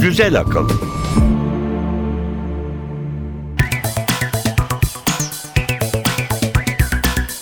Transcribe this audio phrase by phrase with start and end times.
[0.00, 0.68] Güzel akıl.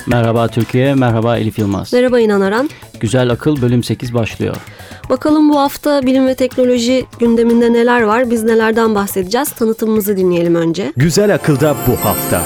[0.07, 1.93] Merhaba Türkiye, merhaba Elif Yılmaz.
[1.93, 2.71] Merhaba İnan Aran.
[3.01, 4.57] Güzel Akıl bölüm 8 başlıyor.
[5.11, 8.31] Bakalım bu hafta bilim ve teknoloji gündeminde neler var?
[8.31, 9.51] Biz nelerden bahsedeceğiz?
[9.51, 10.93] Tanıtımımızı dinleyelim önce.
[10.97, 12.43] Güzel akılda bu hafta.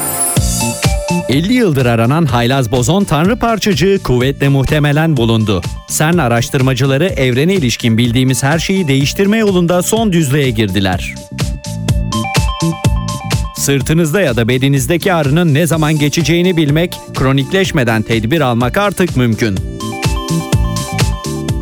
[1.28, 5.62] 50 yıldır aranan haylaz bozon tanrı parçacığı kuvvetle muhtemelen bulundu.
[5.88, 11.14] CERN araştırmacıları evrene ilişkin bildiğimiz her şeyi değiştirme yolunda son düzlüğe girdiler.
[13.56, 19.56] Sırtınızda ya da belinizdeki ağrının ne zaman geçeceğini bilmek, kronikleşmeden tedbir almak artık mümkün.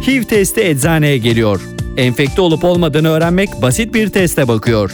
[0.07, 1.61] HIV testi eczaneye geliyor.
[1.97, 4.93] Enfekte olup olmadığını öğrenmek basit bir teste bakıyor.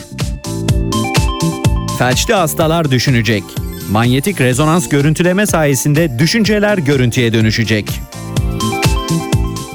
[1.98, 3.44] Felçli hastalar düşünecek.
[3.90, 8.00] Manyetik rezonans görüntüleme sayesinde düşünceler görüntüye dönüşecek.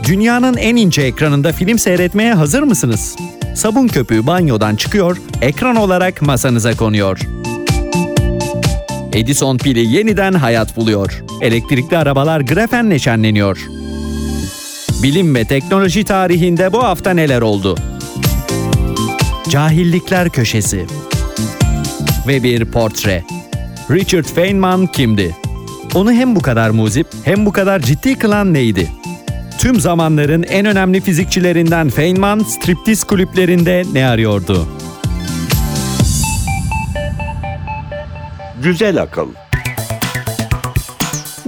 [0.08, 3.16] Dünyanın en ince ekranında film seyretmeye hazır mısınız?
[3.56, 7.20] Sabun köpüğü banyodan çıkıyor, ekran olarak masanıza konuyor.
[9.14, 11.24] Edison pili yeniden hayat buluyor.
[11.42, 13.68] Elektrikli arabalar grafenle şenleniyor.
[15.04, 17.76] Bilim ve teknoloji tarihinde bu hafta neler oldu?
[19.50, 20.86] Cahillikler Köşesi
[22.28, 23.39] Ve bir portre.
[23.92, 25.36] Richard Feynman kimdi?
[25.96, 28.92] Onu hem bu kadar muzip hem bu kadar ciddi kılan neydi?
[29.60, 34.68] Tüm zamanların en önemli fizikçilerinden Feynman striptiz kulüplerinde ne arıyordu?
[38.64, 39.28] Güzel akıl.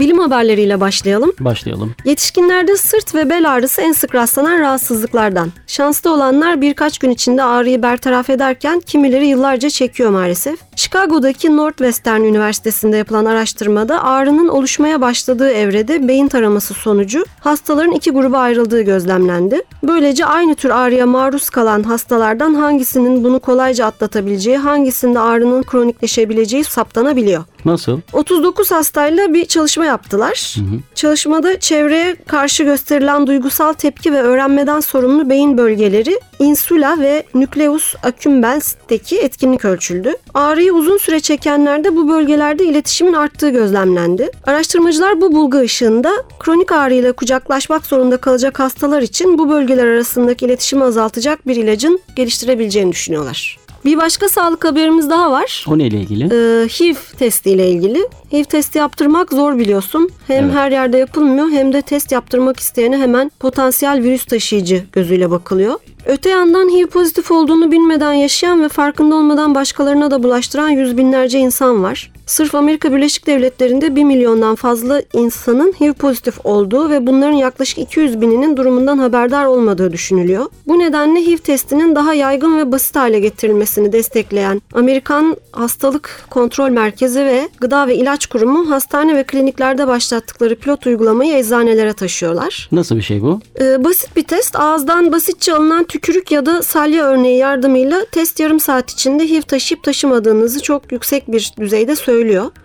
[0.02, 1.31] Bilim haberleriyle başlayalım.
[1.39, 1.95] Başlayalım.
[2.05, 5.49] Yetişkinlerde sırt ve bel ağrısı en sık rastlanan rahatsızlıklardan.
[5.67, 10.59] Şanslı olanlar birkaç gün içinde ağrıyı bertaraf ederken kimileri yıllarca çekiyor maalesef.
[10.75, 18.39] Chicago'daki Northwestern Üniversitesi'nde yapılan araştırmada ağrının oluşmaya başladığı evrede beyin taraması sonucu hastaların iki gruba
[18.39, 19.61] ayrıldığı gözlemlendi.
[19.83, 27.44] Böylece aynı tür ağrıya maruz kalan hastalardan hangisinin bunu kolayca atlatabileceği, hangisinde ağrının kronikleşebileceği saptanabiliyor.
[27.66, 27.99] Nasıl?
[28.13, 30.55] 39 hastayla bir çalışma yaptılar.
[30.95, 39.19] Çalışmada çevreye karşı gösterilen duygusal tepki ve öğrenmeden sorumlu beyin bölgeleri insula ve nucleus accumbens'teki
[39.19, 40.13] etkinlik ölçüldü.
[40.33, 44.29] Ağrıyı uzun süre çekenlerde bu bölgelerde iletişimin arttığı gözlemlendi.
[44.45, 50.83] Araştırmacılar bu bulgu ışığında kronik ağrıyla kucaklaşmak zorunda kalacak hastalar için bu bölgeler arasındaki iletişimi
[50.83, 53.60] azaltacak bir ilacın geliştirebileceğini düşünüyorlar.
[53.86, 55.66] Bir başka sağlık haberimiz daha var.
[55.69, 56.24] O neyle ilgili?
[56.24, 58.08] Ee, HIV testiyle ilgili.
[58.34, 60.09] HIV testi yaptırmak zor biliyorsun.
[60.28, 60.53] Hem Evet.
[60.56, 65.80] her yerde yapılmıyor hem de test yaptırmak isteyene hemen potansiyel virüs taşıyıcı gözüyle bakılıyor.
[66.06, 71.40] Öte yandan HIV pozitif olduğunu bilmeden yaşayan ve farkında olmadan başkalarına da bulaştıran yüz binlerce
[71.40, 72.12] insan var.
[72.31, 78.22] Sırf Amerika Birleşik Devletleri'nde 1 milyondan fazla insanın HIV pozitif olduğu ve bunların yaklaşık 200
[78.22, 80.46] bininin durumundan haberdar olmadığı düşünülüyor.
[80.68, 87.19] Bu nedenle HIV testinin daha yaygın ve basit hale getirilmesini destekleyen Amerikan Hastalık Kontrol Merkezi
[87.19, 92.69] ve Gıda ve İlaç Kurumu hastane ve kliniklerde başlattıkları pilot uygulamayı eczanelere taşıyorlar.
[92.72, 93.40] Nasıl bir şey bu?
[93.59, 94.56] Ee, basit bir test.
[94.56, 99.84] Ağızdan basitçe alınan tükürük ya da salya örneği yardımıyla test yarım saat içinde HIV taşıyıp
[99.84, 102.20] taşımadığınızı çok yüksek bir düzeyde söylüyor.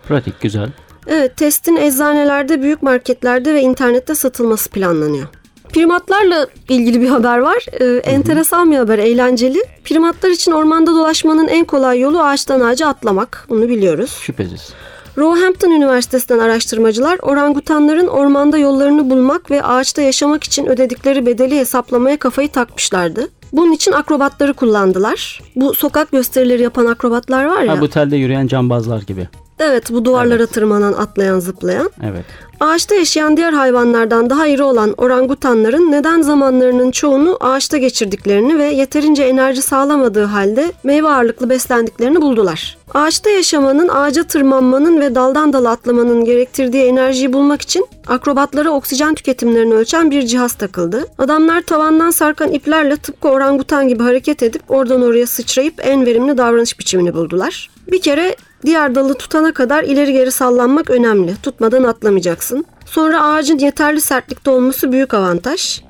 [0.07, 0.69] Pratik, güzel.
[1.07, 5.27] Evet, testin eczanelerde, büyük marketlerde ve internette satılması planlanıyor.
[5.73, 7.65] Primatlarla ilgili bir haber var.
[7.79, 9.63] Ee, enteresan bir haber, eğlenceli.
[9.83, 13.45] Primatlar için ormanda dolaşmanın en kolay yolu ağaçtan ağaca atlamak.
[13.49, 14.17] Bunu biliyoruz.
[14.21, 14.69] Şüphesiz.
[15.17, 22.49] Roehampton Üniversitesi'nden araştırmacılar orangutanların ormanda yollarını bulmak ve ağaçta yaşamak için ödedikleri bedeli hesaplamaya kafayı
[22.49, 23.27] takmışlardı.
[23.53, 25.41] Bunun için akrobatları kullandılar.
[25.55, 27.77] Bu sokak gösterileri yapan akrobatlar var ya.
[27.77, 29.27] Ha bu telde yürüyen cambazlar gibi.
[29.59, 31.91] Evet bu duvarlara tırmanan, atlayan, zıplayan.
[32.03, 32.25] Evet.
[32.59, 39.23] Ağaçta yaşayan diğer hayvanlardan daha iri olan orangutanların neden zamanlarının çoğunu ağaçta geçirdiklerini ve yeterince
[39.23, 42.77] enerji sağlamadığı halde meyve ağırlıklı beslendiklerini buldular.
[42.93, 49.73] Ağaçta yaşamanın, ağaca tırmanmanın ve daldan dala atlamanın gerektirdiği enerjiyi bulmak için akrobatlara oksijen tüketimlerini
[49.73, 51.05] ölçen bir cihaz takıldı.
[51.17, 56.79] Adamlar tavandan sarkan iplerle tıpkı orangutan gibi hareket edip oradan oraya sıçrayıp en verimli davranış
[56.79, 57.69] biçimini buldular.
[57.91, 61.35] Bir kere Diğer dalı tutana kadar ileri geri sallanmak önemli.
[61.43, 62.65] Tutmadan atlamayacaksın.
[62.85, 65.81] Sonra ağacın yeterli sertlikte olması büyük avantaj.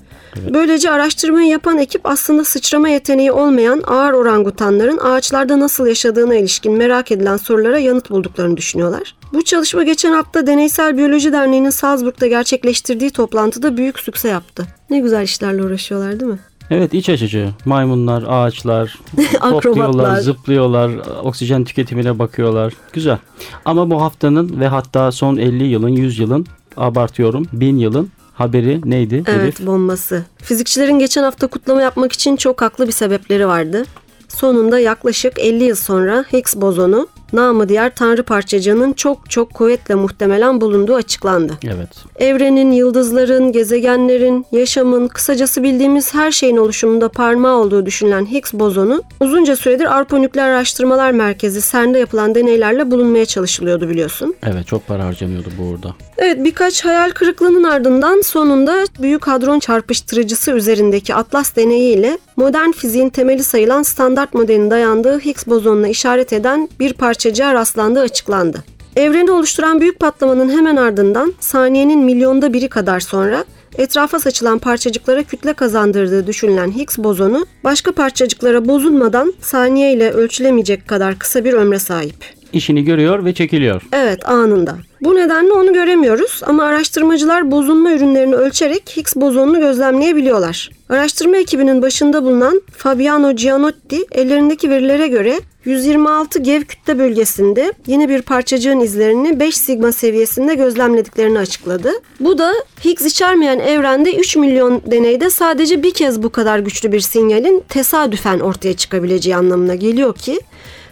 [0.53, 7.11] Böylece araştırmayı yapan ekip aslında sıçrama yeteneği olmayan ağır orangutanların ağaçlarda nasıl yaşadığına ilişkin merak
[7.11, 9.15] edilen sorulara yanıt bulduklarını düşünüyorlar.
[9.33, 14.65] Bu çalışma geçen hafta Deneysel Biyoloji Derneği'nin Salzburg'da gerçekleştirdiği toplantıda büyük sükse yaptı.
[14.89, 16.39] Ne güzel işlerle uğraşıyorlar değil mi?
[16.71, 17.49] Evet iç açıcı.
[17.65, 18.99] Maymunlar, ağaçlar,
[19.41, 20.17] Akrobatlar.
[20.19, 20.91] zıplıyorlar,
[21.23, 22.73] oksijen tüketimine bakıyorlar.
[22.93, 23.17] Güzel.
[23.65, 26.45] Ama bu haftanın ve hatta son 50 yılın, 100 yılın,
[26.77, 29.23] abartıyorum, 1000 yılın haberi neydi?
[29.27, 29.67] Evet Elif?
[29.67, 30.25] bombası.
[30.37, 33.83] Fizikçilerin geçen hafta kutlama yapmak için çok haklı bir sebepleri vardı.
[34.27, 40.61] Sonunda yaklaşık 50 yıl sonra Higgs bozonu, namı diğer tanrı parçacığının çok çok kuvvetle muhtemelen
[40.61, 41.53] bulunduğu açıklandı.
[41.63, 41.89] Evet.
[42.15, 49.55] Evrenin, yıldızların, gezegenlerin, yaşamın, kısacası bildiğimiz her şeyin oluşumunda parmağı olduğu düşünülen Higgs bozonu uzunca
[49.55, 54.35] süredir Arpa Nükleer Araştırmalar Merkezi CERN'de yapılan deneylerle bulunmaya çalışılıyordu biliyorsun.
[54.43, 55.95] Evet çok para harcanıyordu bu uğurda.
[56.17, 63.43] Evet birkaç hayal kırıklığının ardından sonunda Büyük Hadron Çarpıştırıcısı üzerindeki Atlas deneyiyle modern fiziğin temeli
[63.43, 68.63] sayılan standart modelin dayandığı Higgs bozonuna işaret eden bir parçacığa rastlandığı açıklandı.
[68.95, 73.45] Evreni oluşturan büyük patlamanın hemen ardından saniyenin milyonda biri kadar sonra
[73.77, 81.19] etrafa saçılan parçacıklara kütle kazandırdığı düşünülen Higgs bozonu başka parçacıklara bozulmadan saniye ile ölçülemeyecek kadar
[81.19, 82.36] kısa bir ömre sahip.
[82.53, 83.81] İşini görüyor ve çekiliyor.
[83.93, 84.75] Evet anında.
[85.01, 90.69] Bu nedenle onu göremiyoruz ama araştırmacılar bozulma ürünlerini ölçerek Higgs bozonunu gözlemleyebiliyorlar.
[90.89, 98.21] Araştırma ekibinin başında bulunan Fabiano Gianotti ellerindeki verilere göre 126 GeV kütle bölgesinde yeni bir
[98.21, 101.91] parçacığın izlerini 5 sigma seviyesinde gözlemlediklerini açıkladı.
[102.19, 102.53] Bu da
[102.85, 108.39] Higgs içermeyen evrende 3 milyon deneyde sadece bir kez bu kadar güçlü bir sinyalin tesadüfen
[108.39, 110.39] ortaya çıkabileceği anlamına geliyor ki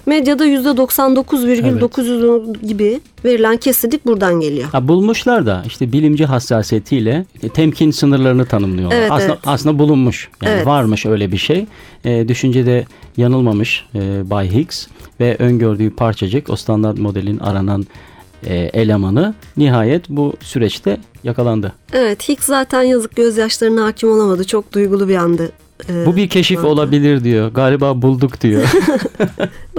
[0.06, 4.70] Medyada %99,900 gibi verilen kesinlik buradan geliyor.
[4.72, 8.98] Ha, bulmuşlar da işte bilimci hassasiyetiyle e, temkin sınırlarını tanımlıyorlar.
[8.98, 9.44] Evet, aslında, evet.
[9.46, 10.30] aslında bulunmuş.
[10.44, 10.66] Yani Evet.
[10.68, 11.66] varmış öyle bir şey.
[12.06, 12.86] E, düşüncede
[13.18, 14.88] yanılmamış e, Bay Higgs
[15.20, 17.86] ve öngördüğü parçacık o standart modelin aranan
[18.46, 21.74] e, elemanı nihayet bu süreçte yakalandı.
[21.94, 24.44] Evet Higgs zaten yazık gözyaşlarına hakim olamadı.
[24.44, 25.52] Çok duygulu bir andı.
[25.90, 26.68] Ee, Bu bir keşif anda.
[26.68, 27.52] olabilir diyor.
[27.52, 28.64] Galiba bulduk diyor.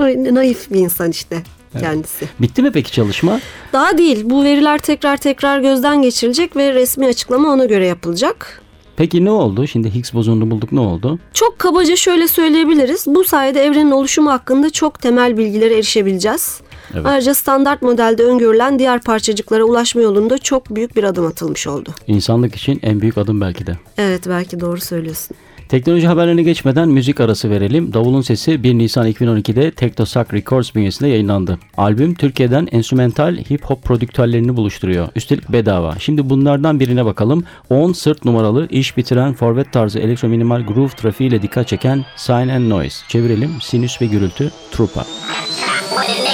[0.07, 1.43] Naif bir insan işte
[1.81, 2.29] kendisi.
[2.41, 3.41] Bitti mi peki çalışma?
[3.73, 4.23] Daha değil.
[4.25, 8.63] Bu veriler tekrar tekrar gözden geçirilecek ve resmi açıklama ona göre yapılacak.
[8.97, 9.67] Peki ne oldu?
[9.67, 11.19] Şimdi Higgs bozonunu bulduk ne oldu?
[11.35, 13.05] Çok kabaca şöyle söyleyebiliriz.
[13.07, 16.61] Bu sayede evrenin oluşumu hakkında çok temel bilgilere erişebileceğiz.
[16.95, 17.07] Evet.
[17.07, 21.91] Ayrıca standart modelde öngörülen diğer parçacıklara ulaşma yolunda çok büyük bir adım atılmış oldu.
[22.07, 23.77] İnsanlık için en büyük adım belki de.
[23.99, 25.37] Evet belki doğru söylüyorsun.
[25.69, 27.93] Teknoloji haberlerine geçmeden müzik arası verelim.
[27.93, 31.59] Davulun Sesi 1 Nisan 2012'de Teknosak Records bünyesinde yayınlandı.
[31.77, 35.09] Albüm Türkiye'den enstrümental hip hop prodüktörlerini buluşturuyor.
[35.17, 35.95] Üstelik bedava.
[35.99, 37.45] Şimdi bunlardan birine bakalım.
[37.71, 42.71] 10 sırt numaralı iş bitiren forvet tarzı elektro minimal groove trafiğiyle dikkat çeken Sign and
[42.71, 42.97] Noise.
[43.09, 43.51] Çevirelim.
[43.61, 44.51] Sinüs ve gürültü.
[44.71, 45.05] Trupa.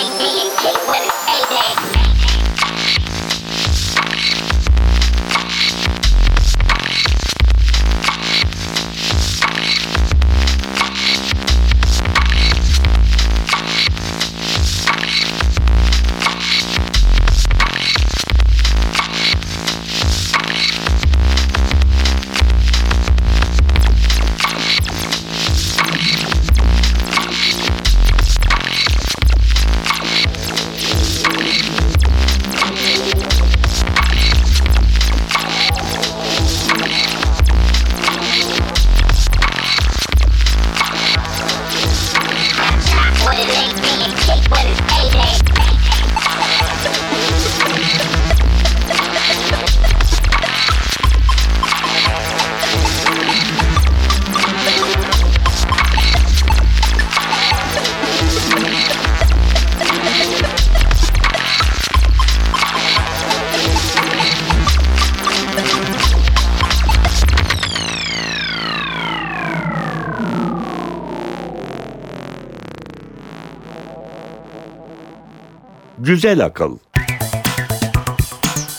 [76.13, 76.79] Güzel akıl.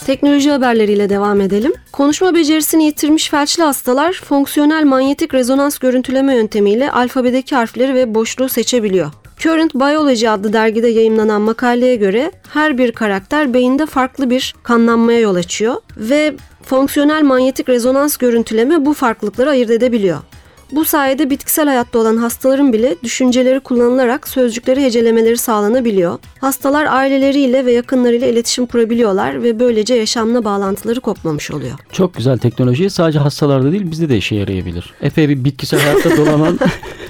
[0.05, 1.73] Teknoloji haberleriyle devam edelim.
[1.91, 9.11] Konuşma becerisini yitirmiş felçli hastalar fonksiyonel manyetik rezonans görüntüleme yöntemiyle alfabedeki harfleri ve boşluğu seçebiliyor.
[9.39, 15.35] Current Biology adlı dergide yayımlanan makaleye göre her bir karakter beyinde farklı bir kanlanmaya yol
[15.35, 20.19] açıyor ve fonksiyonel manyetik rezonans görüntüleme bu farklılıkları ayırt edebiliyor.
[20.75, 26.19] Bu sayede bitkisel hayatta olan hastaların bile düşünceleri kullanılarak sözcükleri hecelemeleri sağlanabiliyor.
[26.39, 31.71] Hastalar aileleriyle ve yakınlarıyla iletişim kurabiliyorlar ve böylece yaşamla bağlantıları kopmamış oluyor.
[31.91, 32.89] Çok güzel teknoloji.
[32.89, 34.93] Sadece hastalarda değil bizde de işe yarayabilir.
[35.01, 36.59] Epey bir bitkisel hayatta dolanan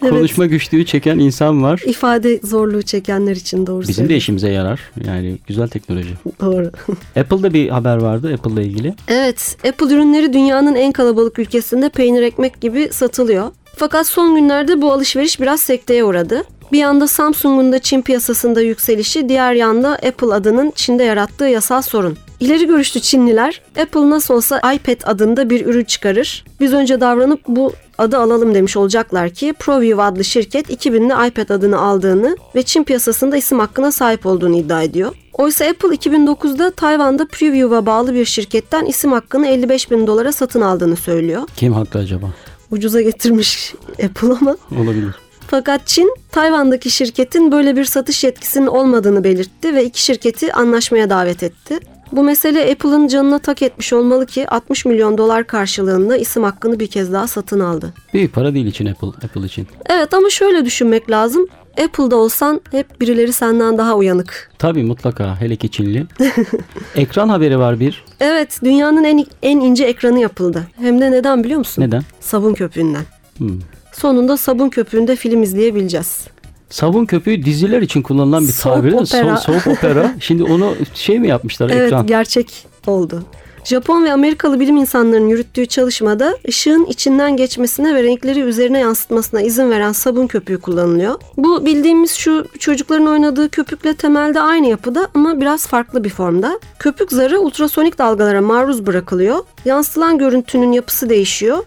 [0.00, 1.82] Konuşma güçlüğü çeken insan var.
[1.86, 4.80] İfade zorluğu çekenler için doğru Bizim de işimize yarar.
[5.06, 6.14] Yani güzel teknoloji.
[6.40, 6.70] Doğru.
[7.16, 8.94] Apple'da bir haber vardı Apple'la ilgili.
[9.08, 13.50] Evet, Apple ürünleri dünyanın en kalabalık ülkesinde peynir ekmek gibi satılıyor.
[13.76, 16.42] Fakat son günlerde bu alışveriş biraz sekteye uğradı.
[16.72, 22.16] Bir yanda Samsung'un da Çin piyasasında yükselişi, diğer yanda Apple adının Çin'de yarattığı yasal sorun.
[22.40, 26.44] İleri görüşlü Çinliler, Apple nasıl olsa iPad adında bir ürün çıkarır.
[26.60, 31.80] Biz önce davranıp bu adı alalım demiş olacaklar ki ProView adlı şirket 2000'de iPad adını
[31.80, 35.14] aldığını ve Çin piyasasında isim hakkına sahip olduğunu iddia ediyor.
[35.32, 40.96] Oysa Apple 2009'da Tayvan'da Preview'a bağlı bir şirketten isim hakkını 55 bin dolara satın aldığını
[40.96, 41.42] söylüyor.
[41.56, 42.26] Kim haklı acaba?
[42.70, 43.74] Ucuza getirmiş
[44.04, 44.56] Apple ama.
[44.82, 45.14] Olabilir.
[45.50, 51.42] Fakat Çin, Tayvan'daki şirketin böyle bir satış yetkisinin olmadığını belirtti ve iki şirketi anlaşmaya davet
[51.42, 51.78] etti.
[52.12, 56.86] Bu mesele Apple'ın canına tak etmiş olmalı ki 60 milyon dolar karşılığında isim hakkını bir
[56.86, 57.94] kez daha satın aldı.
[58.14, 59.66] Büyük para değil için Apple, Apple için.
[59.90, 61.46] Evet ama şöyle düşünmek lazım.
[61.84, 64.50] Apple'da olsan hep birileri senden daha uyanık.
[64.58, 66.06] Tabii mutlaka hele ki Çinli.
[66.96, 68.04] Ekran haberi var bir.
[68.20, 70.62] Evet, dünyanın en en ince ekranı yapıldı.
[70.76, 71.82] Hem de neden biliyor musun?
[71.82, 72.02] Neden?
[72.20, 73.19] Sabun köpüğünden.
[73.40, 73.58] Hmm.
[73.92, 76.26] Sonunda sabun köpüğünde film izleyebileceğiz.
[76.70, 78.92] Sabun köpüğü diziler için kullanılan bir Soap tabir.
[78.92, 79.34] opera.
[79.34, 80.14] So- soap opera.
[80.20, 82.06] Şimdi onu şey mi yapmışlar Evet, ekran?
[82.06, 83.22] gerçek oldu.
[83.64, 89.70] Japon ve Amerikalı bilim insanlarının yürüttüğü çalışmada ışığın içinden geçmesine ve renkleri üzerine yansıtmasına izin
[89.70, 91.14] veren sabun köpüğü kullanılıyor.
[91.36, 96.60] Bu bildiğimiz şu çocukların oynadığı köpükle temelde aynı yapıda ama biraz farklı bir formda.
[96.78, 99.38] Köpük zarı ultrasonik dalgalara maruz bırakılıyor.
[99.64, 101.58] Yansıtılan görüntünün yapısı değişiyor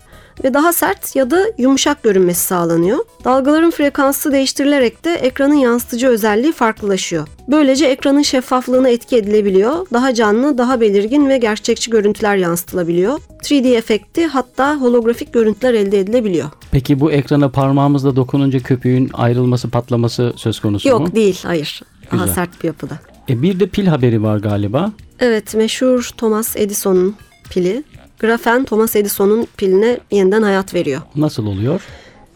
[0.43, 2.97] ve daha sert ya da yumuşak görünmesi sağlanıyor.
[3.25, 7.27] Dalgaların frekansı değiştirilerek de ekranın yansıtıcı özelliği farklılaşıyor.
[7.47, 9.87] Böylece ekranın şeffaflığına etki edilebiliyor.
[9.93, 13.19] Daha canlı, daha belirgin ve gerçekçi görüntüler yansıtılabiliyor.
[13.43, 16.49] 3D efekti hatta holografik görüntüler elde edilebiliyor.
[16.71, 20.91] Peki bu ekrana parmağımızla dokununca köpüğün ayrılması, patlaması söz konusu mu?
[20.91, 21.81] Yok değil, hayır.
[22.11, 22.35] Daha Güzel.
[22.35, 22.99] sert bir yapıda.
[23.29, 24.91] E bir de pil haberi var galiba.
[25.19, 27.15] Evet, meşhur Thomas Edison'un
[27.49, 27.83] pili.
[28.19, 31.01] Grafen Thomas Edison'un piline yeniden hayat veriyor.
[31.15, 31.81] Nasıl oluyor?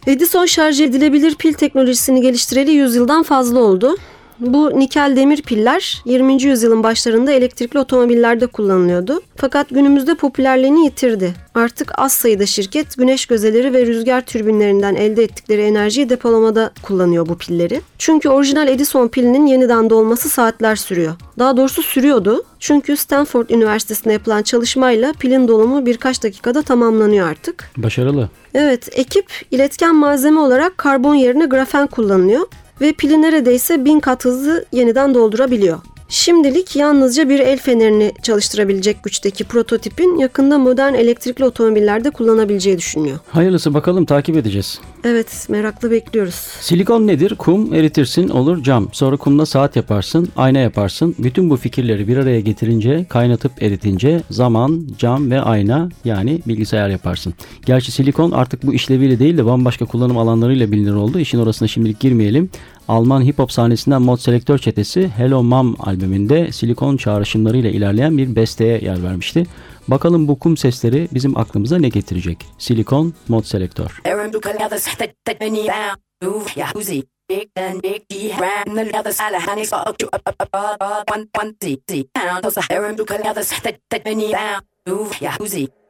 [0.06, 3.96] Edison şarj edilebilir pil teknolojisini geliştireli 100 yıldan fazla oldu.
[4.40, 6.42] Bu nikel demir piller 20.
[6.42, 9.20] yüzyılın başlarında elektrikli otomobillerde kullanılıyordu.
[9.36, 11.34] Fakat günümüzde popülerliğini yitirdi.
[11.54, 17.38] Artık az sayıda şirket güneş gözeleri ve rüzgar türbinlerinden elde ettikleri enerjiyi depolamada kullanıyor bu
[17.38, 17.80] pilleri.
[17.98, 21.14] Çünkü orijinal Edison pilinin yeniden dolması saatler sürüyor.
[21.38, 22.44] Daha doğrusu sürüyordu.
[22.58, 27.70] Çünkü Stanford Üniversitesi'nde yapılan çalışmayla pilin dolumu birkaç dakikada tamamlanıyor artık.
[27.76, 28.28] Başarılı.
[28.54, 32.46] Evet, ekip iletken malzeme olarak karbon yerine grafen kullanılıyor
[32.80, 35.78] ve pili neredeyse bin kat hızlı yeniden doldurabiliyor.
[36.10, 43.18] Şimdilik yalnızca bir el fenerini çalıştırabilecek güçteki prototipin yakında modern elektrikli otomobillerde kullanabileceği düşünülüyor.
[43.30, 44.80] Hayırlısı bakalım takip edeceğiz.
[45.04, 46.34] Evet, merakla bekliyoruz.
[46.60, 47.34] Silikon nedir?
[47.34, 48.88] Kum eritirsin olur cam.
[48.92, 51.14] Sonra kumla saat yaparsın, ayna yaparsın.
[51.18, 57.34] Bütün bu fikirleri bir araya getirince, kaynatıp eritince zaman, cam ve ayna yani bilgisayar yaparsın.
[57.66, 61.18] Gerçi silikon artık bu işleviyle değil de bambaşka kullanım alanlarıyla bilinir oldu.
[61.18, 62.50] İşin orasına şimdilik girmeyelim.
[62.88, 68.78] Alman hip hop sahnesinden Mod Selektör çetesi Hello Mom albümünde silikon çağrışımlarıyla ilerleyen bir besteye
[68.78, 69.46] yer vermişti.
[69.88, 72.46] Bakalım bu kum sesleri bizim aklımıza ne getirecek?
[72.58, 74.02] Silikon Mod Selektör.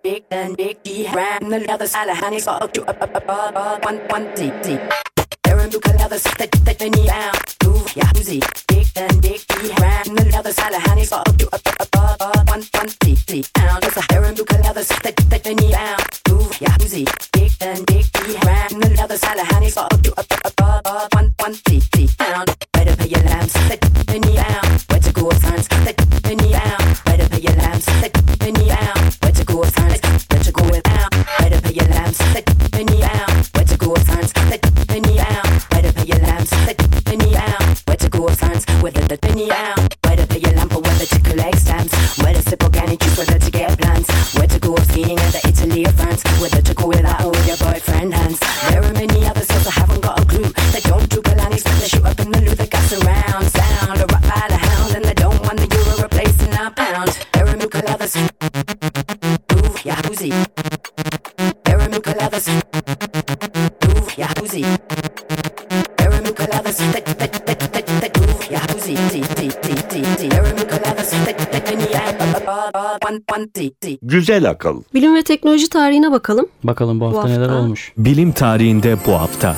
[0.04, 3.28] Big and big D ram the leathers all honey so up you up up up
[3.28, 4.78] up one one one one D D.
[5.68, 7.34] Aaron Buka leathers that that many down.
[7.64, 8.40] Move ya whoosy.
[8.68, 11.96] Big and big D ram the leathers all honey so up you up up up
[11.96, 15.98] up up one one D D down those Aaron Buka leathers that that many down.
[16.28, 17.04] Move ya whoosy.
[17.32, 20.60] Big and big D ram the leathers all honey so up you up up up
[20.62, 22.46] up up one one D D down.
[22.72, 24.67] Better pay your lambs that many down.
[74.02, 74.82] Güzel akıl.
[74.94, 76.46] Bilim ve teknoloji tarihine bakalım.
[76.64, 77.38] Bakalım bu hafta, Bu hafta.
[77.40, 77.92] neler olmuş.
[77.96, 79.56] Bilim tarihinde bu hafta.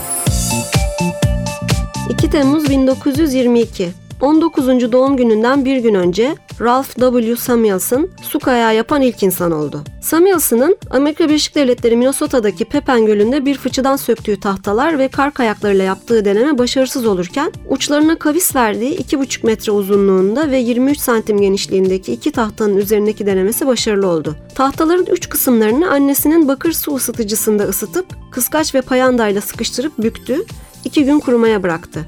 [2.11, 3.91] 2 Temmuz 1922.
[4.21, 4.93] 19.
[4.93, 7.37] doğum gününden bir gün önce Ralph W.
[7.37, 9.81] Samuelson su kayağı yapan ilk insan oldu.
[10.03, 16.25] Samuelson'ın Amerika Birleşik Devletleri Minnesota'daki Pepin Gölü'nde bir fıçıdan söktüğü tahtalar ve kar kayaklarıyla yaptığı
[16.25, 22.77] deneme başarısız olurken uçlarına kavis verdiği 2,5 metre uzunluğunda ve 23 santim genişliğindeki iki tahtanın
[22.77, 24.37] üzerindeki denemesi başarılı oldu.
[24.55, 30.45] Tahtaların üç kısımlarını annesinin bakır su ısıtıcısında ısıtıp kıskaç ve payandayla sıkıştırıp büktü,
[30.85, 32.07] iki gün kurumaya bıraktı.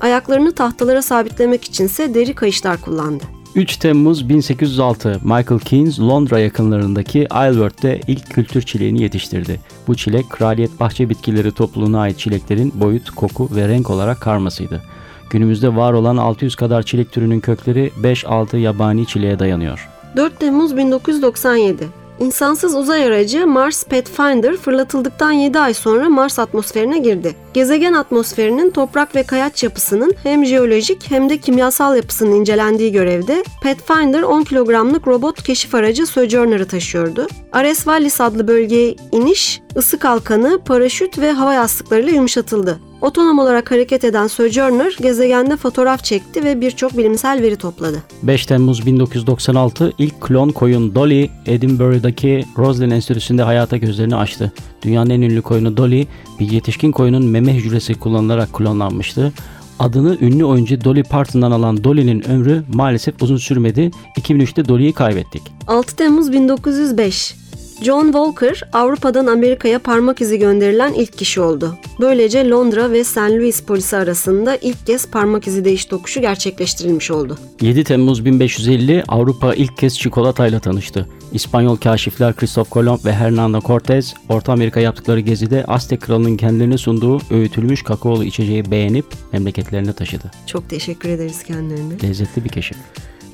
[0.00, 3.33] Ayaklarını tahtalara sabitlemek içinse deri kayışlar kullandı.
[3.54, 9.60] 3 Temmuz 1806 Michael Keynes Londra yakınlarındaki Isleworth'te ilk kültür çileğini yetiştirdi.
[9.88, 14.82] Bu çilek Kraliyet Bahçe Bitkileri topluluğuna ait çileklerin boyut, koku ve renk olarak karmasıydı.
[15.30, 19.88] Günümüzde var olan 600 kadar çilek türünün kökleri 5-6 yabani çileğe dayanıyor.
[20.16, 21.88] 4 Temmuz 1997
[22.20, 27.34] İnsansız uzay aracı Mars Pathfinder fırlatıldıktan 7 ay sonra Mars atmosferine girdi.
[27.54, 34.22] Gezegen atmosferinin toprak ve kayaç yapısının hem jeolojik hem de kimyasal yapısının incelendiği görevde Pathfinder
[34.22, 37.26] 10 kilogramlık robot keşif aracı Sojourner'ı taşıyordu.
[37.52, 42.78] Ares Vallis adlı bölgeye iniş, ısı kalkanı, paraşüt ve hava yastıklarıyla yumuşatıldı.
[43.00, 48.02] Otonom olarak hareket eden Sojourner gezegende fotoğraf çekti ve birçok bilimsel veri topladı.
[48.22, 54.52] 5 Temmuz 1996 ilk klon koyun Dolly, Edinburgh'daki Roslin Enstitüsü'nde hayata gözlerini açtı.
[54.82, 56.06] Dünyanın en ünlü koyunu Dolly,
[56.40, 59.32] bir yetişkin koyunun meme hücresi kullanılarak klonlanmıştı.
[59.78, 63.90] Adını ünlü oyuncu Dolly Parton'dan alan Dolly'nin ömrü maalesef uzun sürmedi.
[64.20, 65.42] 2003'te Dolly'yi kaybettik.
[65.66, 67.43] 6 Temmuz 1905
[67.82, 71.78] John Walker Avrupa'dan Amerika'ya parmak izi gönderilen ilk kişi oldu.
[72.00, 73.16] Böylece Londra ve St.
[73.16, 77.38] Louis polisi arasında ilk kez parmak izi değiş tokuşu gerçekleştirilmiş oldu.
[77.60, 81.08] 7 Temmuz 1550 Avrupa ilk kez çikolatayla tanıştı.
[81.32, 87.20] İspanyol kaşifler Christoph Kolomb ve Hernando Cortez, Orta Amerika yaptıkları gezide Aztek kralının kendilerine sunduğu
[87.30, 90.30] öğütülmüş kakaolu içeceği beğenip memleketlerine taşıdı.
[90.46, 91.94] Çok teşekkür ederiz kendilerine.
[92.02, 92.76] Lezzetli bir keşif.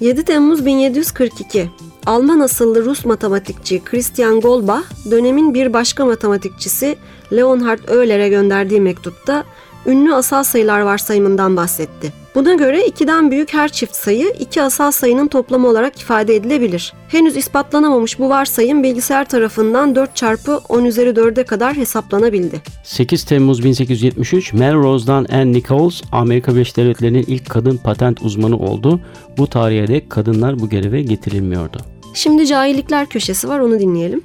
[0.01, 1.71] 7 Temmuz 1742
[2.07, 6.97] Alman asıllı Rus matematikçi Christian Goldbach, dönemin bir başka matematikçisi
[7.33, 9.45] Leonhard Euler'e gönderdiği mektupta
[9.87, 12.13] ünlü asal sayılar varsayımından bahsetti.
[12.35, 16.93] Buna göre 2'den büyük her çift sayı iki asal sayının toplamı olarak ifade edilebilir.
[17.09, 22.61] Henüz ispatlanamamış bu varsayım bilgisayar tarafından 4 çarpı 10 üzeri 4'e kadar hesaplanabildi.
[22.85, 29.01] 8 Temmuz 1873 Melrose'dan Anne Nichols Amerika Birleşik Devletleri'nin ilk kadın patent uzmanı oldu.
[29.39, 31.79] Bu tarihe dek kadınlar bu göreve getirilmiyordu.
[32.15, 34.25] Şimdi cahillikler köşesi var onu dinleyelim.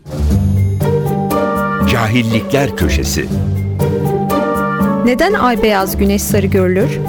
[1.92, 3.26] Cahillikler Köşesi
[5.06, 7.00] Neden ay beyaz güneş sarı görülür?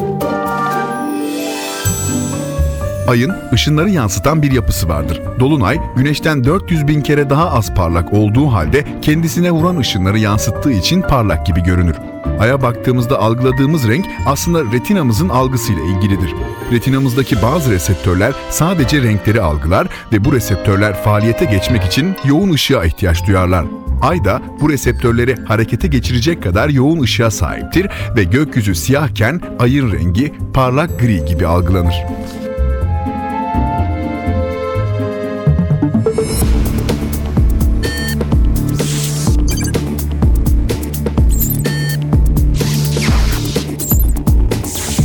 [3.08, 5.22] Ayın ışınları yansıtan bir yapısı vardır.
[5.40, 11.02] Dolunay, güneşten 400 bin kere daha az parlak olduğu halde kendisine vuran ışınları yansıttığı için
[11.02, 11.96] parlak gibi görünür.
[12.40, 16.34] Aya baktığımızda algıladığımız renk aslında retinamızın algısıyla ilgilidir.
[16.72, 23.26] Retinamızdaki bazı reseptörler sadece renkleri algılar ve bu reseptörler faaliyete geçmek için yoğun ışığa ihtiyaç
[23.26, 23.64] duyarlar.
[24.02, 30.34] Ay da bu reseptörleri harekete geçirecek kadar yoğun ışığa sahiptir ve gökyüzü siyahken ayın rengi
[30.54, 31.94] parlak gri gibi algılanır.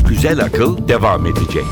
[0.10, 1.66] Güzel Akıl devam edecek.